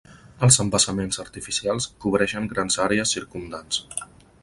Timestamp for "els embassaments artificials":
0.45-1.89